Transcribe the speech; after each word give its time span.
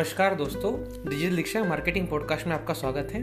नमस्कार 0.00 0.34
दोस्तों 0.34 0.72
डिजिटल 1.10 1.36
दीक्षा 1.36 1.64
marketing 1.64 2.08
podcast 2.08 2.46
में 2.46 2.54
आपका 2.54 2.74
स्वागत 2.74 3.08
है 3.12 3.22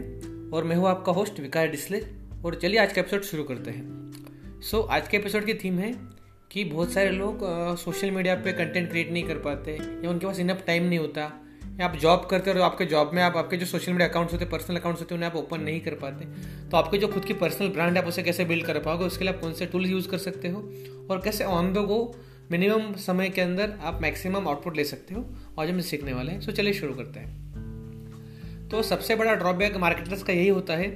और 0.50 0.64
मैं 0.64 0.76
हूँ 0.76 0.88
आपका 0.88 1.12
होस्ट 1.12 1.40
विकास 1.40 1.68
डिस्ले 1.68 2.00
और 2.44 2.54
चलिए 2.54 2.78
आज 2.78 2.92
का 2.92 3.00
एपिसोड 3.00 3.22
शुरू 3.22 3.44
करते 3.44 3.70
हैं। 3.70 4.12
सो 4.62 4.82
so, 4.82 4.88
आज 4.90 5.08
के 5.08 5.16
एपिसोड 5.16 5.44
की 5.44 5.54
थीम 5.54 5.78
है 5.78 5.94
कि 6.50 6.64
बहुत 6.64 6.92
सारे 6.92 7.10
लोग 7.10 7.38
सोशल 7.76 8.10
मीडिया 8.10 8.34
पे 8.34 8.52
कंटेंट 8.52 8.90
क्रिएट 8.90 9.12
नहीं 9.12 9.24
कर 9.24 9.34
पाते 9.34 9.72
या 9.72 10.10
उनके 10.10 10.26
पास 10.26 10.38
इनफ 10.38 10.64
टाइम 10.66 10.82
नहीं 10.82 10.98
होता। 10.98 11.20
या 11.80 11.84
आप 11.84 11.96
जॉब 11.96 12.26
करते 12.30 12.50
हो 12.50 12.62
आपके 12.62 12.84
जॉब 12.84 13.10
में 13.14 13.22
आप 13.22 13.36
आपके 13.36 13.56
जो 13.56 13.66
सोशल 13.66 13.92
मीडिया 13.92 14.08
अकाउंट्स 14.08 14.32
होते 14.32 14.44
हैं 14.44 14.52
पर्सनल 14.52 14.76
अकाउंट्स 14.76 15.02
होते 15.02 15.14
हैं 15.14 15.18
उन्हें 15.18 15.30
आप 15.30 15.36
ओपन 15.36 15.60
नहीं 15.60 15.80
कर 15.80 15.94
पाते। 15.94 16.24
तो 16.68 16.76
आपके 16.76 16.98
जो 16.98 17.08
खुद 17.08 17.24
की 17.24 17.34
पर्सनल 17.34 17.68
ब्रांड 17.68 17.96
है 17.96 18.02
आप 18.02 18.08
उसे 18.08 18.22
कैसे 18.22 18.44
बिल्ड 18.44 18.64
कर 18.64 18.78
पाओगे 18.78 19.04
उसके 19.04 19.24
लिए 19.24 19.34
आप 19.34 19.40
कौन 19.40 19.52
से 19.52 19.66
टूल्स 19.66 19.90
यूज़ 19.90 20.08
कर 20.08 20.18
सकते 20.18 20.48
हो 20.48 20.72
और 21.10 21.20
कैसे 21.24 21.44
ऑन 21.44 21.72
द 21.72 21.78
गो 21.78 22.16
मिनिमम 22.50 22.94
समय 22.94 23.28
के 23.28 23.40
अंदर 23.40 23.72
आप 23.82 24.02
मैक्सिमम 24.02 24.48
आउटपुट 24.48 24.76
ले 24.76 24.84
सकते 24.84 25.14
हो। 25.14 25.24
आज 25.60 25.70
हम 25.70 25.80
सीखने 25.80 26.12
वाले 26.12 26.32
हैं 26.32 26.40
सो 26.40 26.52
चलिए 26.52 26.72
शुरू 26.72 26.94
करते 26.94 27.20
हैं। 27.20 28.68
तो 28.68 28.82
सबसे 28.82 29.14
बड़ा 29.16 29.34
ड्रॉबैक 29.34 29.76
मार्केटर्स 29.76 30.22
का 30.22 30.32
यही 30.32 30.48
होता 30.48 30.74
है 30.76 30.86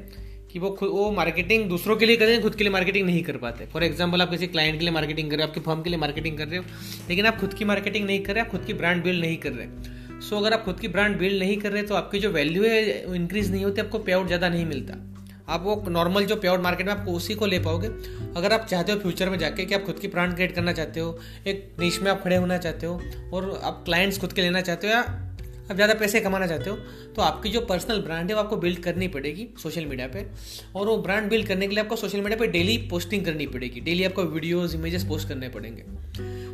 कि 0.52 0.58
वो 0.58 0.70
खुद 0.70 0.88
वो 0.88 1.10
मार्केटिंग 1.12 1.68
दूसरों 1.68 1.96
के 1.96 2.06
लिए 2.06 2.16
करें 2.16 2.42
खुद 2.42 2.54
के 2.54 2.64
लिए 2.64 2.72
मार्केटिंग 2.72 3.06
नहीं 3.06 3.22
कर 3.22 3.36
पाते। 3.36 3.66
फॉर 3.66 3.84
एग्ज़ाम्पल 3.84 4.22
आप 4.22 4.30
किसी 4.30 4.46
क्लाइंट 4.46 4.78
के 4.78 4.84
लिए 4.84 4.94
मार्केटिंग 4.94 5.30
कर 5.30 5.36
रहे 5.36 5.44
हो, 5.44 5.48
आपके 5.48 5.60
फर्म 5.60 5.82
के 5.82 5.90
लिए 5.90 5.98
मार्केटिंग 5.98 6.38
कर 6.38 6.48
रहे 6.48 6.58
हो, 6.58 6.64
लेकिन 7.08 7.26
आप 7.26 7.40
खुद 7.40 7.54
की 7.54 7.64
मार्केटिंग 7.64 8.06
नहीं 8.06 8.20
कर 8.20 8.34
रहे, 8.34 8.44
आप 8.44 8.50
खुद 8.50 8.64
की 8.64 8.74
ब्रांड 8.74 9.02
बिल्ड 9.04 9.20
नहीं 9.20 9.36
कर 9.36 9.52
रहे। 9.52 10.20
सो 10.20 10.36
अगर 10.36 10.52
आप 10.52 10.64
खुद 10.64 10.80
की 10.80 10.88
ब्रांड 10.88 11.18
बिल्ड 11.18 11.38
नहीं 11.38 11.56
कर 11.56 11.72
रहे 11.72 11.82
तो 11.82 11.94
आपकी 11.94 12.18
जो 12.18 12.30
वैल्यू 12.30 12.64
है 12.64 13.14
इंक्रीज 13.16 13.50
नहीं 13.52 13.64
होती, 13.64 13.80
आपको 13.80 13.98
पे 13.98 14.12
आउट 14.12 14.26
ज़्यादा 14.26 14.48
नहीं 14.48 14.66
मिलता। 14.66 14.94
आप 15.48 15.62
वो 15.62 15.82
नॉर्मल 15.88 16.24
जो 16.24 16.36
प्योर 16.36 16.60
मार्केट 16.60 16.86
में 16.86 16.92
आपको 16.92 17.12
उसी 17.12 17.34
को 17.34 17.46
ले 17.46 17.58
पाओगे। 17.58 17.88
अगर 18.36 18.52
आप 18.52 18.66
चाहते 18.66 18.92
हो 18.92 18.98
फ्यूचर 19.00 19.30
में 19.30 19.38
जाके 19.38 19.64
कि 19.64 19.74
आप 19.74 19.84
खुद 19.84 19.98
की 19.98 20.08
ब्रांड 20.08 20.34
क्रिएट 20.34 20.54
करना 20.54 20.72
चाहते 20.72 21.00
हो, 21.00 21.18
एक 21.46 21.76
निश 21.80 22.00
में 22.02 22.10
आप 22.10 22.22
खड़े 22.22 22.36
होना 22.36 22.58
चाहते 22.58 22.86
हो, 22.86 23.00
और 23.32 23.60
आप 23.64 23.82
क्लाइंट्स 23.84 24.20
खुद 24.20 24.32
के 24.32 24.42
लेना 24.42 24.60
चाहते 24.60 24.86
हो 24.86 24.92
या 24.92 25.00
आप 25.62 25.74
ज़्यादा 25.74 25.94
पैसे 25.94 26.20
कमाना 26.20 26.46
चाहते 26.46 26.70
हो 26.70 26.76
तो 27.16 27.22
आपकी 27.22 27.48
जो 27.48 27.60
पर्सनल 27.62 28.00
ब्रांड 28.02 28.30
है 28.30 28.34
वो 28.34 28.42
आपको 28.42 28.56
बिल्ड 28.56 28.78
करनी 28.82 29.08
पड़ेगी 29.08 29.46
सोशल 29.58 29.84
मीडिया 29.86 30.06
पे। 30.08 30.26
और 30.76 30.86
वो 30.86 30.96
ब्रांड 30.98 31.28
बिल्ड 31.30 31.46
करने 31.48 31.66
के 31.66 31.74
लिए 31.74 31.82
आपको 31.84 31.96
सोशल 31.96 32.20
मीडिया 32.20 32.38
पे 32.38 32.46
डेली 32.48 32.76
पोस्टिंग 32.90 33.24
करनी 33.24 33.46
पड़ेगी। 33.46 33.80
डेली 33.80 34.04
आपको 34.04 34.22
वीडियोस 34.24 34.74
इमेजेस 34.74 35.04
पोस्ट 35.04 35.28
करने 35.28 35.48
पड़ेंगे। 35.48 35.82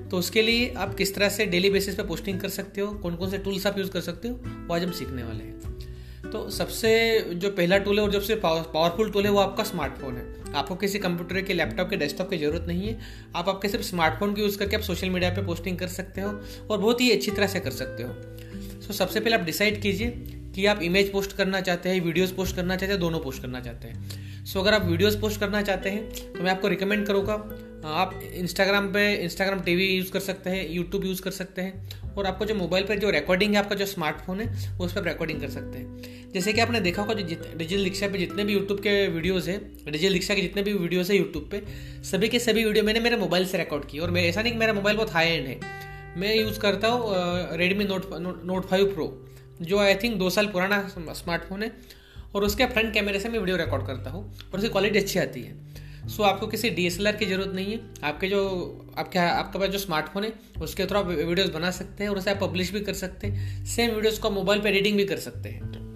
तो 0.08 0.18
उसके 0.18 0.42
लिए 0.42 0.72
आप 0.76 0.94
किस 0.94 1.14
तरह 1.14 1.28
से 1.28 1.46
डेली 1.46 1.70
बेसिस 1.70 1.94
पे 1.94 2.02
पोस्टिंग 2.04 2.40
कर 2.40 2.48
सकते 2.50 2.80
हो 2.80 2.92
कौन 2.94 3.16
कौन 3.16 3.30
से 3.30 3.38
टूल्स 3.38 3.66
आप 3.66 3.78
यूज़ 3.78 3.90
कर 3.90 4.00
सकते 4.02 4.28
हो, 4.28 4.34
वो 4.34 4.74
आज 4.74 4.84
हम 4.84 4.92
सीखने 4.92 5.22
वाले 5.22 5.44
हैं। 5.44 5.67
तो 6.32 6.48
सबसे 6.50 6.90
जो 7.34 7.50
पहला 7.50 7.76
टूल 7.78 7.98
है 7.98 8.04
और 8.04 8.12
सबसे 8.12 8.34
पावरफुल 8.36 9.10
टूल 9.10 9.24
है 9.24 9.30
वो 9.30 9.38
आपका 9.40 9.64
स्मार्टफ़ोन 9.64 10.16
है। 10.16 10.54
आपको 10.54 10.74
किसी 10.76 10.98
कंप्यूटर 10.98 11.40
के 11.42 11.54
लैपटॉप 11.54 11.90
के 11.90 11.96
डेस्कटॉप 11.96 12.30
की 12.30 12.38
ज़रूरत 12.38 12.64
नहीं 12.68 12.88
है। 12.88 12.98
आप 13.36 13.48
आपके 13.48 13.68
सिर्फ़ 13.68 13.84
स्मार्टफ़ोन 13.86 14.34
का 14.34 14.42
यूज़ 14.42 14.58
करके 14.58 14.76
आप 14.76 14.82
सोशल 14.82 15.10
मीडिया 15.10 15.30
पे 15.30 15.44
पोस्टिंग 15.46 15.78
कर 15.78 15.88
सकते 15.88 16.20
हो 16.20 16.30
और 16.70 16.78
बहुत 16.78 17.00
ही 17.00 17.10
अच्छी 17.10 17.30
तरह 17.30 17.46
से 17.46 17.60
कर 17.60 17.70
सकते 17.70 18.02
हो। 18.02 18.12
सो 18.82 18.92
सबसे 18.92 19.20
पहले 19.20 19.36
आप 19.36 19.44
डिसाइड 19.44 19.80
कीजिए 19.82 20.10
कि 20.54 20.66
आप 20.66 20.82
इमेज 20.82 21.12
पोस्ट 21.12 21.36
करना 21.36 21.60
चाहते 21.60 21.88
हैं 21.88 22.00
वीडियोस 22.00 22.32
पोस्ट 22.32 22.56
करना 22.56 22.76
चाहते 22.76 22.92
हैं 22.92 23.00
दोनों 23.00 23.20
पोस्ट 23.20 23.42
करना 23.42 23.60
चाहते 23.60 23.88
हैं। 23.88 24.44
सो 24.44 24.60
अगर 24.60 24.74
आप 24.74 24.86
वीडियोस 24.86 25.16
पोस्ट 25.16 25.40
करना 25.40 25.62
चाहते 25.62 25.90
हैं 25.90 26.32
तो 26.32 26.42
मैं 26.42 26.50
आपको 26.50 26.68
रिकमेंड 26.68 27.06
करूँगा 27.06 27.36
आप 27.86 28.20
इंस्टाग्राम 28.24 28.86
पे 28.92 29.12
इंस्टाग्राम 29.14 29.60
टीवी 29.62 29.84
यूज़ 29.86 30.10
कर 30.12 30.20
सकते 30.20 30.50
हैं 30.50 30.68
यूट्यूब 30.70 31.04
यूज़ 31.04 31.22
कर 31.22 31.30
सकते 31.30 31.62
हैं, 31.62 32.14
और 32.14 32.26
आपको 32.26 32.44
जो 32.44 32.54
मोबाइल 32.54 32.84
पर 32.84 32.98
जो 32.98 33.10
रिकॉर्डिंग 33.10 33.54
है, 33.54 33.58
आपका 33.58 33.74
जो 33.76 33.86
स्मार्टफ़ोन 33.86 34.40
है 34.40 34.76
उस 34.78 34.92
पर 34.92 35.04
रिकॉर्डिंग 35.04 35.40
कर 35.40 35.50
सकते 35.50 35.78
हैं। 35.78 36.32
जैसे 36.32 36.52
कि 36.52 36.60
आपने 36.60 36.80
देखा 36.80 37.02
होगा 37.02 37.14
जो 37.14 37.24
डिजिटल 37.24 37.84
दीक्षा 37.84 38.08
पे 38.08 38.18
जितने 38.18 38.44
भी 38.44 38.52
यूट्यूब 38.52 38.80
के 38.80 39.06
वीडियोस 39.08 39.48
है 39.48 39.58
डिजिटल 39.84 40.12
दीक्षा 40.12 40.34
के 40.34 40.40
जितने 40.40 40.62
भी 40.62 40.72
वीडियोस 40.74 41.10
है 41.10 41.16
यूट्यूब 41.16 41.48
पे, 41.50 41.62
सभी 42.04 42.28
के 42.28 42.38
सभी 42.38 42.64
वीडियो 42.64 42.84
मैंने 42.84 43.00
मेरे 43.00 43.16
मोबाइल 43.16 43.46
से 43.46 43.58
रिकॉर्ड 43.58 43.84
की 43.84 43.98
और 43.98 44.18
ऐसा 44.18 44.42
नहीं 44.42 44.52
कि 44.52 44.58
मेरा 44.58 44.72
मोबाइल 44.72 44.96
बहुत 44.96 45.12
हाई 45.12 45.28
एंड 45.28 45.46
है। 45.46 45.58
मैं 46.16 46.34
यूज़ 46.36 46.58
करता 46.60 46.88
हूँ 46.88 47.56
Redmi 47.58 47.84
note 47.84 48.10
note 48.44 48.66
five 48.66 48.92
pro 48.94 49.06
जो 49.62 49.78
आई 49.78 49.94
थिंक 49.94 50.18
दो 50.18 50.30
साल 50.30 50.46
पुराना 50.48 50.86
स्मार्टफ़ोन 50.90 51.62
है, 51.62 51.72
और 52.34 52.44
उसके 52.44 52.66
फ्रंट 52.66 52.92
कैमरे 52.94 53.20
से 53.20 53.28
मैं 53.28 53.38
वीडियो 53.38 53.56
रिकॉर्ड 53.56 53.86
करता 53.86 54.10
हूँ, 54.10 54.24
और 54.52 54.58
उसकी 54.58 54.68
क्वालिटी 54.68 54.98
अच्छी 54.98 55.18
आती 55.18 55.42
है। 55.42 55.56
सो 56.08 56.22
आपको 56.22 56.46
किसी 56.46 56.70
DSLR 56.70 57.18
की 57.18 57.26
ज़रूरत 57.26 57.52
नहीं 57.54 57.72
है। 57.72 57.80
आपके 58.04 58.28
जो, 58.28 58.40
आपके 58.98 59.18
आपके 59.18 59.58
पास 59.58 59.68
जो 59.68 59.78
स्मार्टफ़ोन 59.78 60.24
है, 60.24 60.32
उसके 60.62 60.86
थ्रू 60.86 60.98
आप 60.98 61.06
वीडियोज़ 61.06 61.52
बना 61.52 61.70
सकते 61.70 62.04
हैं 62.04 62.10
और 62.10 62.18
उसे 62.18 62.30
आप 62.30 62.38
पब्लिश 62.40 62.72
भी 62.72 62.80
कर 62.80 62.92
सकते 62.92 63.26
हैं। 63.26 63.66
सेम 63.66 63.90
वीडियोज़ 63.90 64.20
को 64.20 64.30
मोबाइल 64.30 64.60
पर 64.60 64.66
एडिटिंग 64.66 64.96
भी 64.96 65.04
कर 65.04 65.16
सकते 65.16 65.48
हैं। 65.48 65.88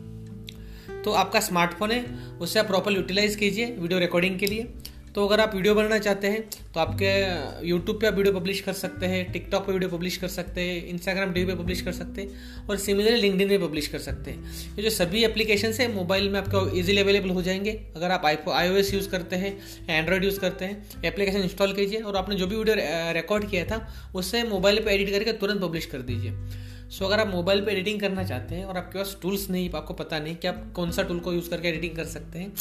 तो 1.04 1.12
आपका 1.12 1.40
स्मार्टफ़ोन 1.40 1.90
है, 1.90 2.28
उसे 2.40 2.58
आप 2.58 2.66
प्रॉपर 2.66 2.92
यूटिलाइज 2.92 3.36
कीजिए 3.36 3.66
वीडियो 3.66 4.00
रिकॉर्डिंग 4.00 4.38
के 4.38 4.46
लिए। 4.46 4.74
तो 5.14 5.26
अगर 5.26 5.40
आप 5.40 5.54
वीडियो 5.54 5.74
बनाना 5.74 5.98
चाहते 5.98 6.26
हैं 6.26 6.42
तो 6.74 6.80
आपके 6.80 7.66
यूट्यूब 7.68 7.98
पे 8.00 8.06
आप 8.06 8.14
वीडियो 8.14 8.34
पब्लिश 8.34 8.60
कर 8.60 8.72
सकते 8.72 9.06
हैं 9.06 9.32
टिकटॉक 9.32 9.66
पे 9.66 9.72
वीडियो 9.72 9.90
पब्लिश 9.90 10.16
कर 10.16 10.28
सकते 10.28 10.60
हैं 10.60 10.86
इंस्टाग्राम 10.88 11.32
टीवी 11.32 11.46
पे 11.46 11.54
पब्लिश 11.54 11.80
कर 11.80 11.92
सकते 11.92 12.22
हैं 12.22 12.66
और 12.68 12.76
सिमिलरली 12.76 13.20
लिंकडिन 13.20 13.48
में 13.48 13.60
पब्लिश 13.60 13.88
कर 13.88 13.98
सकते 13.98 14.30
हैं। 14.30 14.76
ये 14.76 14.82
जो 14.82 14.90
सभी 14.90 15.24
एप्लीकेशन 15.24 15.72
है 15.80 15.92
मोबाइल 15.94 16.28
में 16.28 16.40
आपको 16.40 16.66
इजीली 16.68 17.00
अवेलेबल 17.00 17.30
हो 17.30 17.42
जाएँगे। 17.42 17.72
अगर 17.96 18.10
आप 18.10 18.26
आई 18.26 18.36
आई 18.54 18.68
यूज़ 18.68 19.08
करते 19.10 19.36
हैं 19.36 19.56
एंड्रॉयड 19.90 20.24
यूज़ 20.24 20.40
करते 20.40 20.64
हैं 20.64 21.04
एप्लीकेशन 21.04 21.42
इंस्टॉल 21.42 21.72
कीजिए 21.72 22.00
और 22.00 22.16
आपने 22.16 22.36
जो 22.36 22.46
भी 22.46 22.56
वीडियो 22.56 22.76
रिकॉर्ड 23.12 23.50
किया 23.50 23.64
था 23.64 23.86
उससे 24.14 24.42
मोबाइल 24.48 24.80
पर 24.80 24.90
एडिट 24.90 25.10
करके 25.10 25.32
तुरंत 25.34 25.62
पब्लिश 25.62 25.86
कर 25.86 26.02
दीजिए। 26.02 26.32
सो 26.90 27.04
अगर 27.04 27.20
आप 27.20 27.28
मोबाइल 27.28 27.60
पे 27.60 27.72
एडिटिंग 27.72 28.00
करना 28.00 28.24
चाहते 28.24 28.54
हैं 28.54 28.64
और 28.64 28.76
आपके 28.76 28.98
पास 28.98 29.16
टूल्स 29.22 29.48
नहीं, 29.50 29.70
आपको 29.70 29.94
पता 29.94 30.18
नहीं 30.18 30.36
कि 30.36 30.48
आप 30.48 30.72
कौन 30.76 30.90
सा 30.90 31.02
टूल 31.02 31.18
को 31.20 31.32
यूज़ 31.32 31.50
करके 31.50 31.68
एडिटिंग 31.68 31.96
कर 31.96 32.04
सकते 32.06 32.38
हैं 32.38 32.52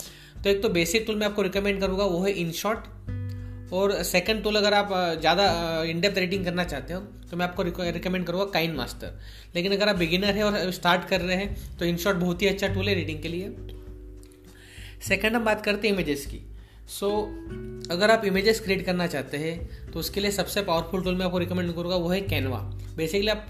तो 0.43 0.49
एक 0.49 0.61
तो 0.61 0.69
बेसिक 0.69 1.03
टूल 1.07 1.15
मैं 1.15 1.25
आपको 1.27 1.41
रिकमेंड 1.41 1.79
करूँगा, 1.81 2.03
वो 2.05 2.23
है 2.23 2.31
इन 2.33 2.51
शॉर्ट 2.51 3.73
और 3.73 3.91
सेकंड 4.03 4.43
टूल 4.43 4.55
अगर 4.55 4.73
आप 4.73 4.89
ज़्यादा 5.19 5.43
इनडेप्थ 5.89 6.17
रीडिंग 6.17 6.45
करना 6.45 6.63
चाहते 6.63 6.93
हो 6.93 6.99
तो 7.31 7.37
मैं 7.37 7.45
आपको 7.45 7.63
रिकमेंड 7.63 8.25
करूँगा 8.25 8.45
काइन 8.53 8.75
मास्टर 8.75 9.19
लेकिन 9.55 9.71
अगर 9.71 9.89
आप 9.89 9.95
बिगिनर 9.95 10.35
है 10.35 10.43
और 10.43 10.71
स्टार्ट 10.71 11.07
कर 11.09 11.21
रहे 11.21 11.35
हैं 11.37 11.77
तो 11.79 11.85
इन 11.85 11.97
शॉर्ट 11.97 12.17
बहुत 12.17 12.41
ही 12.41 12.47
अच्छा 12.47 12.67
टूल 12.67 12.89
है 12.89 12.95
रीडिंग 12.95 13.21
के 13.21 13.27
लिए. 13.27 13.55
सेकंड 15.07 15.35
हम 15.35 15.45
बात 15.45 15.63
करते 15.65 15.87
हैं 15.87 15.95
इमेजेस 15.95 16.25
की. 16.25 16.41
सो 16.91 17.07
so, 17.07 17.91
अगर 17.91 18.11
आप 18.11 18.25
इमेजेस 18.25 18.59
क्रिएट 18.59 18.85
करना 18.85 19.07
चाहते 19.07 19.37
हैं 19.37 19.91
तो 19.91 19.99
उसके 19.99 20.21
लिए 20.21 20.31
सबसे 20.31 20.61
पावरफुल 20.61 21.03
टूल 21.03 21.15
मैं 21.15 21.25
आपको 21.25 21.37
रिकमेंड 21.37 21.75
करूँगा 21.75 21.95
वो 21.95 22.09
है 22.09 22.21
कैनवा 22.21 22.57
बेसिकली 22.97 23.27
आप 23.27 23.45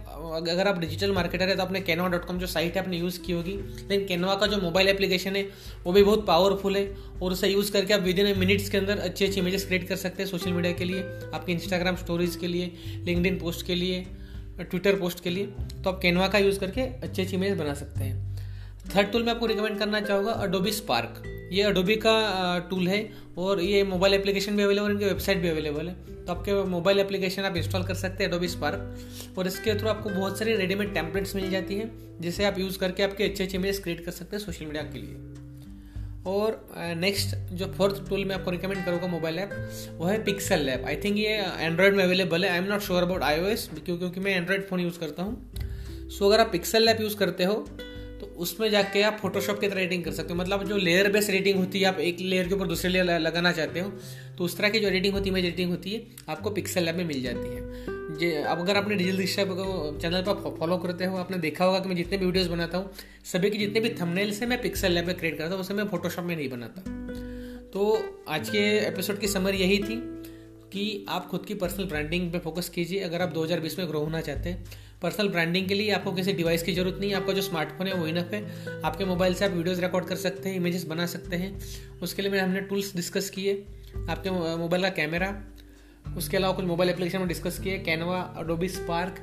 अगर 0.50 0.68
आप 0.68 0.79
डिजिटल 0.79 1.12
मार्केटर 1.12 1.50
है 1.50 1.56
तो 1.56 1.63
आपने 1.63 1.81
कैनवा 1.81 2.07
डॉट 2.07 2.25
कॉम 2.25 2.38
जो 2.38 2.47
साइट 2.47 2.75
है 2.75 2.84
आपने 2.84 2.97
यूज़ 2.97 3.19
की 3.19 3.34
होगी. 3.34 3.52
लेकिन 3.52 4.07
कैनवा 4.07 4.35
का 4.35 4.47
जो 4.47 4.57
मोबाइल 4.57 4.88
एप्लीकेशन 4.88 5.35
है 5.35 5.50
वो 5.84 5.94
भी 5.94 6.03
बहुत 6.03 6.25
पावरफुल 6.28 6.75
है 6.78 6.96
और 7.22 7.31
उसे 7.31 7.47
यूज़ 7.47 7.72
करके 7.72 7.94
आप 7.94 8.02
विद 8.02 8.19
इन 8.19 8.40
मिनट्स 8.40 8.69
के 8.69 8.78
अंदर 8.78 8.97
अच्छी 8.97 9.25
अच्छी 9.25 9.40
इमेजेस 9.40 9.66
क्रिएट 9.66 9.88
कर 9.88 9.96
सकते 9.96 10.23
हैं 10.23 10.29
सोशल 10.29 10.53
मीडिया 10.53 10.73
के 10.73 10.85
लिए 10.85 11.02
आपके 11.34 11.52
इंस्टाग्राम 11.52 11.96
स्टोरीज 11.96 12.35
के 12.35 12.47
लिए 12.47 12.73
लिंकड 13.03 13.40
पोस्ट 13.40 13.66
के 13.66 13.75
लिए 13.75 14.06
ट्विटर 14.59 14.96
पोस्ट 14.96 15.23
के 15.23 15.29
लिए. 15.29 15.46
तो 15.84 15.90
आप 15.90 16.00
कैनवा 16.02 16.28
का 16.28 16.38
यूज़ 16.38 16.59
करके 16.59 16.81
अच्छी 16.81 17.22
अच्छी 17.22 17.35
इमेज 17.35 17.58
बना 17.58 17.73
सकते 17.73 18.03
हैं. 18.03 18.38
थर्ड 18.96 19.12
टूल 19.12 19.23
मैं 19.23 19.34
आपको 19.34 19.46
रिकमेंड 19.46 19.79
करना 19.79 20.02
चाहूँगा 20.02 20.31
अडोबी 20.31 20.72
स्पार्क 20.72 21.23
ये 21.51 21.63
अडोबी 21.63 21.95
का 21.95 22.13
टूल 22.69 22.88
है 22.88 23.00
और 23.38 23.62
ये 23.62 23.84
मोबाइल 23.84 24.13
एप्लीकेशन 24.13 24.57
भी 24.57 24.63
अवेलेबल 24.63 24.88
है, 24.88 24.94
इनकी 24.94 25.06
वेबसाइट 25.06 25.38
भी 25.38 25.50
अवेलेबल 25.50 25.88
है। 25.88 25.94
तो 26.25 26.31
आपके 26.31 26.53
मोबाइल 26.69 27.00
एप्लीकेशन 27.00 27.44
आप 27.44 27.57
इंस्टॉल 27.57 27.84
कर 27.84 27.94
सकते 27.95 28.23
हैं 28.23 28.29
एडोबी 28.29 28.47
स्पार्क 28.47 29.35
और 29.38 29.47
इसके 29.47 29.73
थ्रू 29.79 29.90
आपको 29.90 30.09
बहुत 30.09 30.40
सारी 30.40 30.56
रेडीमेड 30.56 30.94
टेम्पलेट्स 30.94 31.35
मिल 31.35 31.50
जाती 31.51 31.75
हैं, 31.75 31.91
जिसे 32.22 32.45
आप 32.45 32.59
यूज़ 32.59 32.78
करके 32.79 33.03
आपके 33.03 33.23
अच्छे 33.23 33.44
अच्छे 33.44 33.57
इमेज 33.57 33.79
क्रिएट 33.84 34.06
कर 34.06 34.11
सकते 34.11 34.35
हैं 34.35 34.44
सोशल 34.44 34.66
मीडिया 34.66 34.84
के 34.84 35.00
लिए। 35.00 35.16
और 36.28 36.59
नेक्स्ट 36.97 37.35
जो 37.51 37.66
फोर्थ 37.73 38.07
टूल 38.09 38.25
मैं 38.25 38.35
आपको 38.35 38.51
रिकमेंड 38.51 38.84
करूँगा 38.85 39.07
मोबाइल 39.07 39.40
ऐप 39.40 39.51
वो 39.97 40.06
है 40.06 40.23
पिक्सल 40.23 40.69
ऐप 40.69 40.84
आई 40.88 40.95
थिंक 41.03 41.17
ये 41.17 41.38
एंड्रॉयड 41.59 41.95
में 41.95 42.03
अवेलेबल 42.03 42.45
है। 42.45 42.51
I 42.51 42.57
am 42.57 42.63
not 42.63 42.81
sure 42.81 43.03
about 43.03 43.23
I 43.23 43.40
O 43.40 43.56
क्योंकि 43.85 44.19
मैं 44.19 44.35
एंड्रॉयड 44.35 44.67
फ़ोन 44.67 44.79
यूज़ 44.79 45.00
करता 45.00 45.23
हूँ। 45.23 46.09
सो 46.09 46.28
अगर 46.28 46.40
आप 46.40 46.51
पिक्सल 46.51 46.90
ऐप 46.90 47.01
यूज़ 47.01 47.16
करते 47.17 47.44
हो 47.44 47.56
तो 48.21 48.25
उसमें 48.37 48.69
जाके 48.69 49.01
आप 49.03 49.17
फोटोशॉप 49.21 49.59
की 49.59 49.67
तरह 49.67 49.81
एडिटिंग 49.81 50.03
कर 50.03 50.11
सकते 50.11 50.33
हो। 50.33 50.39
मतलब 50.39 50.63
जो 50.63 50.77
लेयर 50.79 51.11
बेस 51.11 51.29
एडिटिंग 51.29 51.59
होती 51.59 51.79
है, 51.79 51.85
आप 51.85 51.99
एक 52.01 52.19
लेयर 52.21 52.47
के 52.47 52.55
ऊपर 52.55 52.67
दूसरे 52.67 52.89
लेयर 52.91 53.19
लगाना 53.19 53.51
चाहते 53.51 53.79
हो 53.79 53.90
तो 54.37 54.43
उस 54.43 54.57
तरह 54.57 54.69
की 54.69 54.79
जो 54.79 54.87
एडिटिंग 54.87 55.13
होती 55.13 55.29
है 55.29 55.34
इमेज 55.34 55.46
एडिटिंग 55.46 55.69
होती 55.72 55.91
है, 55.91 56.01
आपको 56.29 56.49
पिक्सल 56.51 56.84
लैब 56.84 56.96
में 56.96 57.05
मिल 57.05 57.22
जाती 57.23 57.47
है। 57.47 57.90
जे, 58.11 58.31
अब 58.43 58.59
अगर 58.59 58.78
आपने 58.78 58.96
डिजिटल 58.96 59.17
दिशा 59.17 59.43
को 59.43 59.97
चैनल 60.01 60.22
पर 60.22 60.55
फॉलो 60.59 60.78
करते 60.78 61.05
हो, 61.05 61.17
आपने 61.17 61.37
देखा 61.40 61.66
होगा 61.66 61.79
कि 61.79 61.90
मैं 61.90 61.96
जितने 61.96 62.17
भी 62.17 62.25
वीडियोस 62.25 62.47
बनाता 62.47 62.78
हूँ, 62.78 62.91
सभी 63.25 63.49
की 63.49 63.57
जितने 63.57 63.79
भी 63.79 63.90
थंबनेल 64.01 64.34
से 64.34 64.46
मैं 64.46 64.61
पिक्सल 64.61 64.91
लैब 64.91 65.07
में 65.07 65.16
क्रिएट 65.17 65.37
करता 65.37 65.53
हूँ, 65.53 65.61
उसे 65.61 65.73
मैं 65.73 65.87
फोटोशॉप 65.87 66.25
में 66.25 66.35
नहीं 66.35 66.49
बनाता। 66.49 66.81
तो 67.73 67.93
आज 68.29 68.49
के 68.49 68.59
एपिसोड 68.87 69.19
की 69.19 69.28
समर 69.28 69.55
यही 69.55 69.78
थी। 69.79 69.96
कि 70.73 71.06
आप 71.09 71.28
खुद 71.28 71.46
की 71.46 71.53
पर्सनल 71.53 71.85
ब्रांडिंग 71.85 72.32
पे 72.32 72.40
फोकस 72.40 72.70
कीजिए। 72.70 73.00
अगर 73.00 73.22
आप 73.22 73.29
2020 73.29 73.78
में 73.79 73.88
ग्रो 73.90 74.00
होना 74.00 74.22
चाहते 74.22 74.50
हैं 74.50 74.64
पर्सनल 75.02 75.28
ब्रांडिंग 75.29 75.68
के 75.68 75.73
लिए 75.73 75.91
आपको 75.91 76.12
किसी 76.12 76.34
डिवाइस 76.34 76.64
की 76.64 76.73
ज़रूरत 76.73 76.97
नहीं, 77.00 77.14
आपका 77.14 77.34
जो 77.34 77.41
स्मार्टफ़ोन 77.41 77.88
है 77.88 77.94
वो 77.94 78.08
इनफ 78.08 78.34
है। 78.34 78.82
आपके 78.82 79.06
मोबाइल 79.06 79.34
से 79.34 79.46
आप 79.46 79.52
वीडियोस 79.52 79.79
रिकॉर्ड 79.79 80.06
कर 80.06 80.16
सकते 80.16 80.50
हैं 80.50 80.56
इमेजेस 80.56 80.85
बना 80.85 81.06
सकते 81.06 81.35
हैं। 81.35 82.00
उसके 82.02 82.22
लिए 82.22 82.32
मैंने 82.32 82.44
हमने 82.44 82.62
टूल्स 82.62 82.96
डिस्कस 82.96 83.29
किए। 83.29 83.53
आपके 84.09 84.29
मोबाइल 84.29 84.84
का 84.84 84.90
कैमरा 84.91 85.35
उसके 86.18 86.38
अलावा 86.38 86.56
कुछ 86.56 86.66
मोबाइल 86.66 86.90
एप्लीकेशन 86.90 87.20
में 87.20 87.28
डिस्कस 87.28 87.59
किए। 87.59 87.78
Canva 87.79 88.20
Adobe 88.38 88.70
Spark 88.70 89.20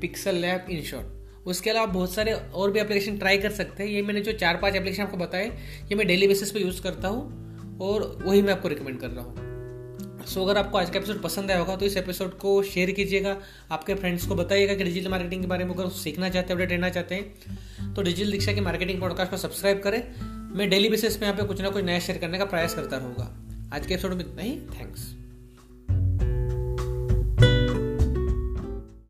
Pixel 0.00 0.36
Lab 0.36 0.66
InShot 0.82 1.46
उसके 1.46 1.70
अलावा 1.70 1.86
बहुत 1.86 2.12
सारे 2.14 2.32
और 2.32 2.70
भी 2.70 2.80
एप्लीकेशन 2.80 3.18
ट्राई 3.18 3.38
कर 3.38 3.50
सकते 3.52 3.82
हैं। 3.82 3.90
ये 3.90 4.02
मैंने 4.02 4.20
जो 4.20 4.32
चार 4.34 4.56
पाँच 4.56 4.74
एप्लीकेशन 4.74 5.02
आपको 5.02 5.16
बताए, 5.16 5.46
ये 5.46 5.94
मैं 5.94 6.06
डेली 6.06 6.28
बेसिस 6.28 6.50
पे 6.50 6.60
यूज़ 6.60 6.82
करता 6.82 7.08
हूँ 7.08 7.78
और 7.80 8.06
वही 8.22 8.42
मैं 8.42 8.52
आपको 8.52 8.68
रिकमेंड 8.68 9.00
कर 9.00 9.10
रहा 9.10 9.24
हूँ। 9.24 9.53
सो 10.26 10.44
अगर 10.44 10.58
आपको 10.58 10.78
आज 10.78 10.90
का 10.90 10.98
एपिसोड 10.98 11.20
पसंद 11.22 11.50
आया 11.50 11.60
होगा 11.60 11.76
तो 11.76 11.84
इस 11.86 11.96
एपिसोड 11.96 12.36
को 12.38 12.62
शेयर 12.62 12.90
कीजिएगा। 12.90 13.36
आपके 13.70 13.94
फ्रेंड्स 13.94 14.26
को 14.26 14.34
बताइएगा 14.34 14.74
कि 14.74 14.84
डिजिटल 14.84 15.08
मार्केटिंग 15.08 15.40
के 15.40 15.46
बारे 15.46 15.64
में 15.64 15.74
अगर 15.74 15.88
सीखना 15.88 16.28
चाहते 16.28 16.48
हैं 16.48 16.54
अपडेट 16.54 16.70
रहना 16.70 16.88
चाहते 16.88 17.14
हैं 17.14 17.94
तो 17.94 18.02
डिजिटल 18.02 18.32
दीक्षा 18.32 18.52
के 18.52 18.60
मार्केटिंग 18.60 19.00
पॉडकास्ट 19.00 19.30
को 19.30 19.36
सब्सक्राइब 19.36 19.80
करें। 19.82 20.02
मैं 20.56 20.68
डेली 20.70 20.88
बेसिस 20.88 21.16
पे 21.16 21.26
यहाँ 21.26 21.36
पे 21.36 21.46
कुछ 21.46 21.60
ना 21.60 21.70
कुछ 21.70 21.84
नया 21.84 21.98
शेयर 21.98 22.18
करने 22.18 22.38
का 22.38 22.44
प्रयास 22.44 22.74
करता 22.74 22.96
रहूँगा। 22.96 23.76
आज 23.76 23.86
के 23.86 23.94
एपिसोड 23.94 24.12
में 24.12 24.24
इतना 24.24 24.42
ही। 24.42 24.56
थैंक्स 24.70 25.12